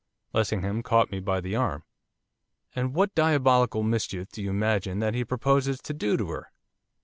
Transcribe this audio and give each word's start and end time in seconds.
Lessingham 0.33 0.81
caught 0.81 1.11
me 1.11 1.19
by 1.19 1.39
the 1.39 1.55
arm. 1.55 1.83
'And 2.75 2.95
what 2.95 3.13
diabolical 3.13 3.83
mischief 3.83 4.29
do 4.31 4.41
you 4.41 4.49
imagine 4.49 4.97
that 4.97 5.13
he 5.13 5.23
proposes 5.23 5.79
to 5.81 5.93
do 5.93 6.17
to 6.17 6.29
her? 6.31 6.51